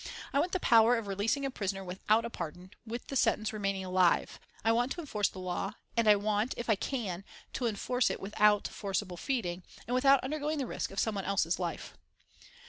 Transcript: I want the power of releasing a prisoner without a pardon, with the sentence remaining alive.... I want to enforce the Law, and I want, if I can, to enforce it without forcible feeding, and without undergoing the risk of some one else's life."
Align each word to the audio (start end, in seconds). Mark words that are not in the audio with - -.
I 0.33 0.39
want 0.39 0.51
the 0.51 0.59
power 0.59 0.97
of 0.97 1.05
releasing 1.05 1.45
a 1.45 1.51
prisoner 1.51 1.83
without 1.83 2.25
a 2.25 2.31
pardon, 2.31 2.71
with 2.87 3.05
the 3.05 3.15
sentence 3.15 3.53
remaining 3.53 3.85
alive.... 3.85 4.39
I 4.65 4.71
want 4.71 4.91
to 4.93 4.99
enforce 4.99 5.29
the 5.29 5.37
Law, 5.37 5.73
and 5.95 6.07
I 6.07 6.15
want, 6.15 6.55
if 6.57 6.71
I 6.71 6.75
can, 6.75 7.23
to 7.53 7.67
enforce 7.67 8.09
it 8.09 8.19
without 8.19 8.67
forcible 8.67 9.15
feeding, 9.17 9.61
and 9.87 9.93
without 9.93 10.23
undergoing 10.23 10.57
the 10.57 10.65
risk 10.65 10.89
of 10.89 10.99
some 10.99 11.13
one 11.13 11.25
else's 11.25 11.59
life." 11.59 11.95